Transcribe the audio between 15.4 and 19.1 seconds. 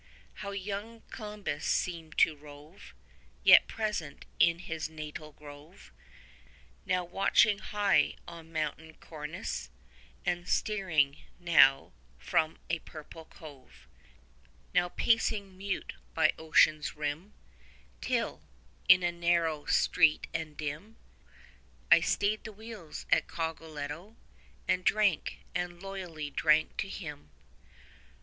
mute by ocean's rim; Till, in